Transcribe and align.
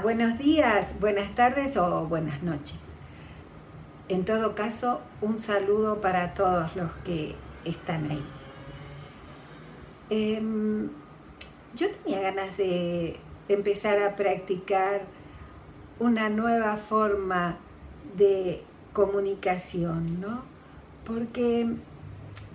Buenos 0.00 0.38
días, 0.38 0.94
buenas 1.00 1.34
tardes 1.34 1.76
o 1.76 2.06
buenas 2.06 2.42
noches. 2.42 2.78
En 4.08 4.24
todo 4.24 4.54
caso, 4.54 5.00
un 5.20 5.38
saludo 5.38 6.00
para 6.00 6.34
todos 6.34 6.74
los 6.76 6.90
que 7.04 7.34
están 7.64 8.10
ahí. 8.10 8.22
Em, 10.08 10.88
yo 11.74 11.88
tenía 11.90 12.20
ganas 12.20 12.56
de 12.56 13.18
empezar 13.48 14.02
a 14.02 14.16
practicar 14.16 15.02
una 15.98 16.28
nueva 16.30 16.76
forma 16.78 17.58
de 18.16 18.62
comunicación, 18.92 20.20
¿no? 20.20 20.42
Porque 21.04 21.68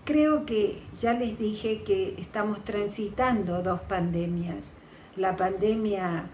creo 0.05 0.45
que 0.45 0.81
ya 0.99 1.13
les 1.13 1.37
dije 1.37 1.83
que 1.83 2.15
estamos 2.17 2.63
transitando 2.63 3.61
dos 3.61 3.81
pandemias. 3.81 4.73
La 5.15 5.35
pandemia 5.35 6.29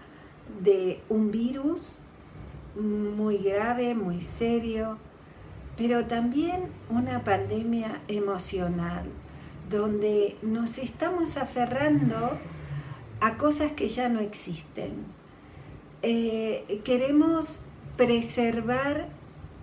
de 0.62 1.00
un 1.08 1.30
virus 1.30 2.00
muy 2.76 3.38
grave, 3.38 3.94
muy 3.94 4.22
serio, 4.22 4.98
pero 5.76 6.06
también 6.06 6.68
una 6.88 7.24
pandemia 7.24 8.00
emocional, 8.08 9.06
donde 9.70 10.36
nos 10.42 10.78
estamos 10.78 11.36
aferrando 11.36 12.38
a 13.20 13.36
cosas 13.36 13.72
que 13.72 13.88
ya 13.88 14.08
no 14.08 14.20
existen. 14.20 15.06
Eh, 16.02 16.80
queremos 16.84 17.60
preservar 17.96 19.08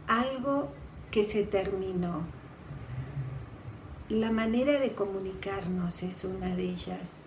algo 0.08 0.70
que 1.12 1.24
se 1.24 1.44
terminó. 1.44 2.22
La 4.10 4.32
manera 4.32 4.80
de 4.80 4.94
comunicarnos 4.94 6.04
es 6.04 6.26
una 6.26 6.56
de 6.56 6.64
ellas. 6.64 7.22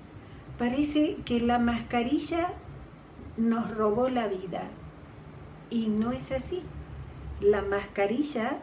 Parece 0.59 1.17
que 1.25 1.41
la 1.41 1.59
mascarilla 1.59 2.53
nos 3.37 3.71
robó 3.77 4.09
la 4.09 4.29
vida 4.29 4.63
y 5.71 5.89
no 5.89 6.13
es 6.13 6.31
así. 6.33 6.63
La 7.41 7.63
mascarilla 7.63 8.59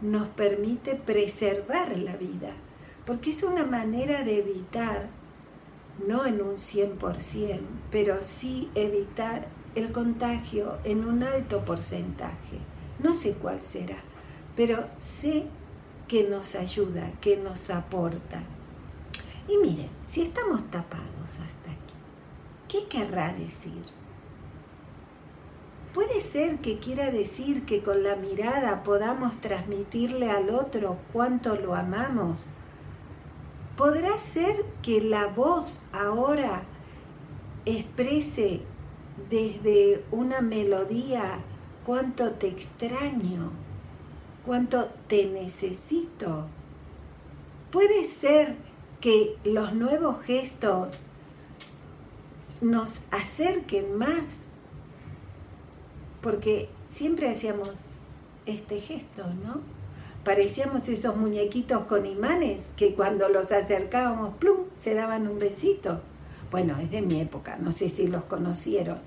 nos 0.00 0.28
permite 0.28 0.94
preservar 0.94 1.96
la 1.96 2.16
vida, 2.16 2.52
porque 3.06 3.30
es 3.30 3.42
una 3.42 3.64
manera 3.64 4.22
de 4.22 4.38
evitar, 4.38 5.08
no 6.06 6.26
en 6.26 6.42
un 6.42 6.56
100%, 6.56 7.60
pero 7.90 8.22
sí 8.22 8.70
evitar 8.74 9.46
el 9.74 9.92
contagio 9.92 10.78
en 10.84 11.06
un 11.06 11.22
alto 11.22 11.64
porcentaje. 11.64 12.58
No 12.98 13.14
sé 13.14 13.32
cuál 13.34 13.62
será, 13.62 13.96
pero 14.56 14.86
sé 14.98 15.46
que 16.08 16.24
nos 16.24 16.54
ayuda, 16.54 17.10
que 17.20 17.36
nos 17.36 17.70
aporta. 17.70 18.42
Y 19.48 19.56
miren, 19.58 19.88
si 20.06 20.22
estamos 20.22 20.70
tapados 20.70 21.38
hasta 21.40 21.70
aquí, 21.70 21.94
¿qué 22.68 22.86
querrá 22.86 23.32
decir? 23.32 23.82
Puede 25.94 26.20
ser 26.20 26.58
que 26.58 26.78
quiera 26.78 27.10
decir 27.10 27.64
que 27.66 27.82
con 27.82 28.02
la 28.02 28.16
mirada 28.16 28.82
podamos 28.82 29.40
transmitirle 29.40 30.30
al 30.30 30.50
otro 30.50 30.96
cuánto 31.12 31.56
lo 31.56 31.74
amamos. 31.74 32.46
¿Podrá 33.76 34.18
ser 34.18 34.64
que 34.82 35.00
la 35.02 35.26
voz 35.26 35.82
ahora 35.92 36.62
exprese 37.64 38.62
desde 39.30 40.04
una 40.10 40.40
melodía 40.40 41.40
cuánto 41.84 42.32
te 42.32 42.48
extraño, 42.48 43.50
cuánto 44.44 44.88
te 45.08 45.26
necesito. 45.26 46.46
Puede 47.70 48.06
ser 48.06 48.56
que 49.00 49.36
los 49.44 49.74
nuevos 49.74 50.22
gestos 50.22 51.00
nos 52.60 53.02
acerquen 53.10 53.98
más, 53.98 54.46
porque 56.22 56.68
siempre 56.88 57.28
hacíamos 57.28 57.70
este 58.46 58.80
gesto, 58.80 59.24
¿no? 59.44 59.60
Parecíamos 60.24 60.88
esos 60.88 61.16
muñequitos 61.16 61.82
con 61.82 62.06
imanes 62.06 62.70
que 62.76 62.94
cuando 62.94 63.28
los 63.28 63.50
acercábamos, 63.50 64.36
¡plum!, 64.36 64.66
se 64.78 64.94
daban 64.94 65.26
un 65.26 65.38
besito. 65.38 66.00
Bueno, 66.50 66.78
es 66.78 66.90
de 66.90 67.02
mi 67.02 67.20
época, 67.20 67.56
no 67.56 67.72
sé 67.72 67.90
si 67.90 68.06
los 68.06 68.24
conocieron, 68.24 68.98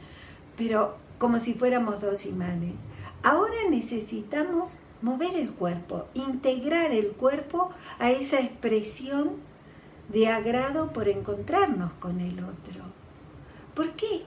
pero 0.58 0.98
como 1.18 1.40
si 1.40 1.54
fuéramos 1.54 2.02
dos 2.02 2.26
imanes. 2.26 2.82
Ahora 3.24 3.56
necesitamos 3.70 4.80
mover 5.02 5.36
el 5.36 5.52
cuerpo, 5.52 6.08
integrar 6.14 6.92
el 6.92 7.10
cuerpo 7.12 7.70
a 7.98 8.12
esa 8.12 8.40
expresión 8.40 9.38
de 10.10 10.28
agrado 10.28 10.92
por 10.92 11.08
encontrarnos 11.08 11.94
con 11.94 12.20
el 12.20 12.40
otro. 12.40 12.84
¿Por 13.74 13.92
qué 13.92 14.24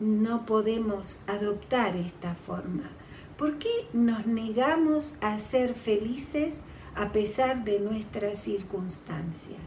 no 0.00 0.46
podemos 0.46 1.20
adoptar 1.26 1.96
esta 1.96 2.34
forma? 2.34 2.90
¿Por 3.36 3.58
qué 3.58 3.70
nos 3.92 4.26
negamos 4.26 5.16
a 5.20 5.38
ser 5.38 5.74
felices 5.74 6.60
a 6.94 7.12
pesar 7.12 7.64
de 7.64 7.80
nuestras 7.80 8.40
circunstancias? 8.40 9.60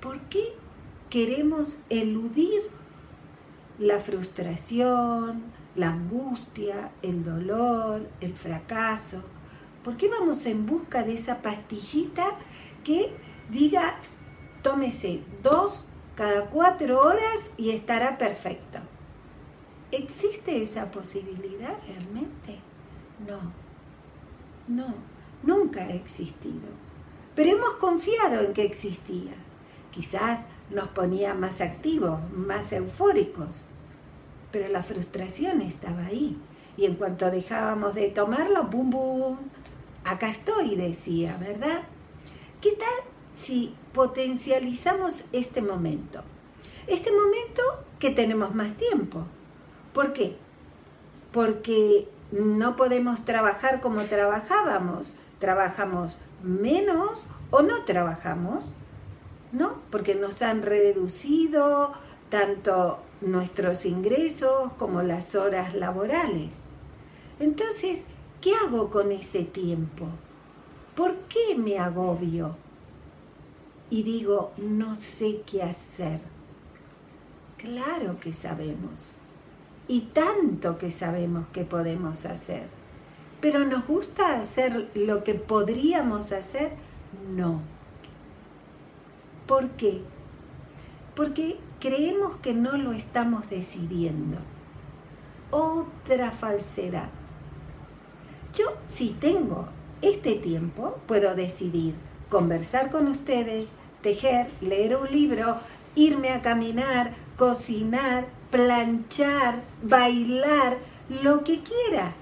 ¿Por 0.00 0.20
qué 0.28 0.54
queremos 1.10 1.80
eludir 1.90 2.62
la 3.78 4.00
frustración, 4.00 5.42
la 5.74 5.90
angustia, 5.90 6.90
el 7.02 7.24
dolor, 7.24 8.08
el 8.20 8.34
fracaso. 8.34 9.22
¿Por 9.84 9.96
qué 9.96 10.08
vamos 10.08 10.46
en 10.46 10.66
busca 10.66 11.02
de 11.02 11.14
esa 11.14 11.42
pastillita 11.42 12.26
que 12.82 13.12
diga, 13.50 13.96
tómese 14.62 15.22
dos 15.42 15.86
cada 16.16 16.46
cuatro 16.46 17.00
horas 17.00 17.50
y 17.56 17.70
estará 17.70 18.18
perfecto? 18.18 18.78
¿Existe 19.92 20.62
esa 20.62 20.90
posibilidad 20.90 21.76
realmente? 21.86 22.58
No, 23.26 23.52
no, 24.66 24.94
nunca 25.42 25.82
ha 25.82 25.92
existido. 25.92 26.68
Pero 27.34 27.50
hemos 27.50 27.74
confiado 27.74 28.40
en 28.40 28.52
que 28.52 28.64
existía. 28.64 29.34
Quizás 29.90 30.40
nos 30.70 30.88
ponía 30.88 31.34
más 31.34 31.60
activos, 31.60 32.18
más 32.32 32.72
eufóricos. 32.72 33.66
Pero 34.50 34.68
la 34.68 34.82
frustración 34.82 35.60
estaba 35.60 36.06
ahí. 36.06 36.38
Y 36.76 36.86
en 36.86 36.94
cuanto 36.94 37.30
dejábamos 37.30 37.94
de 37.94 38.08
tomarlo, 38.08 38.64
¡bum, 38.64 38.90
bum! 38.90 39.36
Acá 40.04 40.30
estoy, 40.30 40.76
decía, 40.76 41.36
¿verdad? 41.38 41.82
¿Qué 42.60 42.72
tal 42.72 43.12
si 43.32 43.74
potencializamos 43.96 45.24
este 45.32 45.62
momento? 45.62 46.20
Este 46.86 47.10
momento 47.10 47.62
que 47.98 48.10
tenemos 48.10 48.54
más 48.54 48.74
tiempo. 48.74 49.24
¿Por 49.94 50.12
qué? 50.12 50.36
Porque 51.32 52.06
no 52.30 52.76
podemos 52.76 53.24
trabajar 53.24 53.80
como 53.80 54.04
trabajábamos. 54.04 55.14
Trabajamos 55.38 56.18
menos 56.42 57.26
o 57.50 57.62
no 57.62 57.84
trabajamos. 57.84 58.74
¿no? 59.50 59.78
Porque 59.90 60.14
nos 60.14 60.42
han 60.42 60.60
reducido 60.60 61.92
tanto 62.28 62.98
nuestros 63.22 63.86
ingresos 63.86 64.72
como 64.74 65.00
las 65.00 65.34
horas 65.34 65.74
laborales. 65.74 66.56
Entonces, 67.40 68.04
¿qué 68.42 68.52
hago 68.54 68.90
con 68.90 69.10
ese 69.10 69.44
tiempo? 69.44 70.06
¿Por 70.94 71.14
qué 71.28 71.56
me 71.56 71.78
agobio? 71.78 72.65
Y 73.90 74.02
digo, 74.02 74.52
no 74.56 74.96
sé 74.96 75.42
qué 75.46 75.62
hacer. 75.62 76.20
Claro 77.56 78.18
que 78.20 78.32
sabemos. 78.32 79.18
Y 79.88 80.00
tanto 80.12 80.78
que 80.78 80.90
sabemos 80.90 81.46
que 81.52 81.64
podemos 81.64 82.26
hacer. 82.26 82.68
Pero 83.40 83.64
¿nos 83.64 83.86
gusta 83.86 84.40
hacer 84.40 84.90
lo 84.94 85.22
que 85.22 85.34
podríamos 85.34 86.32
hacer? 86.32 86.72
No 87.34 87.60
¿Por 89.46 89.70
qué? 89.70 90.02
Porque 91.14 91.58
creemos 91.80 92.36
que 92.38 92.52
no 92.52 92.76
lo 92.76 92.92
estamos 92.92 93.48
decidiendo. 93.48 94.38
Otra 95.52 96.32
falsedad. 96.32 97.08
Yo, 98.52 98.64
si 98.88 99.10
tengo 99.10 99.68
este 100.02 100.34
tiempo, 100.34 100.98
puedo 101.06 101.34
decidir 101.36 101.94
conversar 102.28 102.90
con 102.90 103.06
ustedes, 103.06 103.70
tejer, 104.02 104.48
leer 104.60 104.96
un 104.96 105.10
libro, 105.10 105.56
irme 105.94 106.30
a 106.30 106.42
caminar, 106.42 107.14
cocinar, 107.36 108.26
planchar, 108.50 109.62
bailar, 109.82 110.78
lo 111.22 111.44
que 111.44 111.60
quiera. 111.62 112.14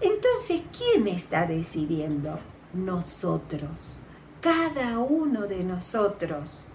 Entonces, 0.00 0.62
¿quién 0.76 1.08
está 1.08 1.46
decidiendo? 1.46 2.38
Nosotros 2.72 3.98
cada 4.40 4.98
uno 4.98 5.46
de 5.46 5.64
nosotros. 5.64 6.66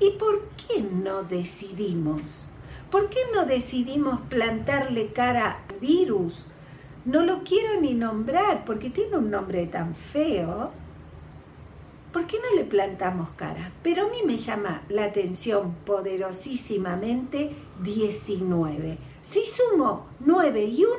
¿Y 0.00 0.10
por 0.12 0.48
qué 0.50 0.80
no 0.80 1.22
decidimos? 1.22 2.50
¿Por 2.90 3.08
qué 3.10 3.20
no 3.34 3.44
decidimos 3.44 4.20
plantarle 4.22 5.12
cara 5.12 5.64
al 5.68 5.78
virus? 5.78 6.46
No 7.04 7.22
lo 7.22 7.42
quiero 7.42 7.80
ni 7.80 7.94
nombrar 7.94 8.64
porque 8.64 8.90
tiene 8.90 9.16
un 9.16 9.30
nombre 9.30 9.66
tan 9.66 9.94
feo. 9.94 10.72
¿Por 12.12 12.26
qué 12.26 12.38
no 12.38 12.56
le 12.56 12.64
plantamos 12.64 13.30
cara? 13.30 13.72
Pero 13.82 14.06
a 14.06 14.08
mí 14.10 14.18
me 14.24 14.38
llama 14.38 14.82
la 14.88 15.04
atención 15.04 15.74
poderosísimamente 15.84 17.52
19. 17.82 18.98
Si 19.22 19.40
sumo 19.46 20.06
9 20.20 20.64
y 20.64 20.84
1, 20.84 20.94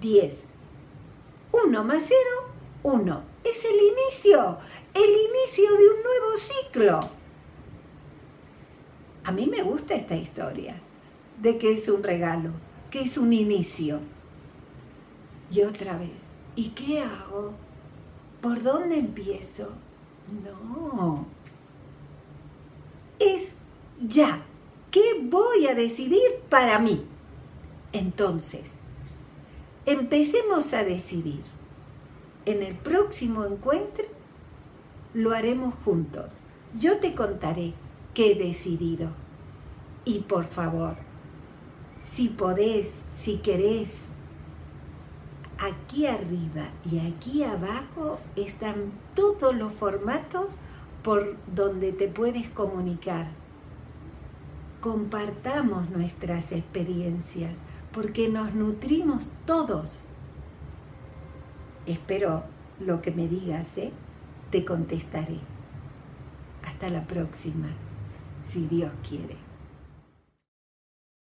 10. 0.00 0.44
1 1.52 1.84
más 1.84 2.02
0, 2.06 2.20
1. 2.82 3.22
Es 3.44 3.64
el 3.64 3.76
inicio, 3.76 4.58
el 4.94 5.10
inicio 5.10 5.70
de 5.76 5.88
un 5.88 6.02
nuevo 6.02 6.36
ciclo. 6.36 7.00
A 9.24 9.32
mí 9.32 9.46
me 9.46 9.62
gusta 9.62 9.94
esta 9.94 10.16
historia 10.16 10.80
de 11.40 11.58
que 11.58 11.72
es 11.72 11.88
un 11.88 12.02
regalo, 12.02 12.50
que 12.90 13.00
es 13.00 13.16
un 13.16 13.32
inicio. 13.32 14.00
Y 15.52 15.62
otra 15.62 15.96
vez, 15.96 16.28
¿y 16.54 16.70
qué 16.70 17.00
hago? 17.00 17.52
¿Por 18.40 18.62
dónde 18.62 18.98
empiezo? 18.98 19.72
No. 20.30 21.26
Es 23.18 23.52
ya. 24.00 24.42
¿Qué 24.90 25.20
voy 25.22 25.66
a 25.66 25.74
decidir 25.74 26.42
para 26.48 26.78
mí? 26.78 27.04
Entonces, 27.92 28.76
empecemos 29.86 30.72
a 30.72 30.84
decidir. 30.84 31.42
En 32.46 32.62
el 32.62 32.74
próximo 32.74 33.44
encuentro 33.44 34.04
lo 35.14 35.32
haremos 35.32 35.74
juntos. 35.84 36.40
Yo 36.74 36.98
te 36.98 37.14
contaré 37.14 37.74
qué 38.14 38.32
he 38.32 38.34
decidido. 38.34 39.10
Y 40.04 40.20
por 40.20 40.46
favor, 40.46 40.96
si 42.02 42.28
podés, 42.28 43.02
si 43.12 43.38
querés, 43.38 44.08
aquí 45.60 46.06
arriba 46.06 46.70
y 46.90 46.98
aquí 47.00 47.44
abajo 47.44 48.18
están 48.34 48.92
todos 49.14 49.54
los 49.54 49.72
formatos 49.72 50.58
por 51.02 51.36
donde 51.54 51.92
te 51.92 52.08
puedes 52.08 52.48
comunicar. 52.48 53.28
Compartamos 54.80 55.90
nuestras 55.90 56.52
experiencias 56.52 57.58
porque 57.92 58.28
nos 58.28 58.54
nutrimos 58.54 59.30
todos. 59.44 60.06
Espero 61.86 62.44
lo 62.78 63.02
que 63.02 63.10
me 63.10 63.28
digas, 63.28 63.76
¿eh? 63.76 63.92
te 64.50 64.64
contestaré. 64.64 65.40
Hasta 66.64 66.88
la 66.88 67.06
próxima, 67.06 67.68
si 68.46 68.66
Dios 68.66 68.92
quiere. 69.06 69.49